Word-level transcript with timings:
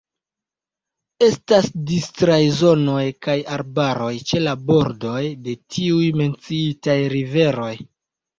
Estas 1.25 1.67
distraj 1.91 2.37
zonoj 2.61 3.03
kaj 3.27 3.35
arbaroj 3.59 4.09
ĉe 4.31 4.41
la 4.47 4.57
bordoj 4.71 5.21
de 5.45 5.55
tiuj 5.77 6.09
menciitaj 6.23 6.99
riveroj. 7.17 7.71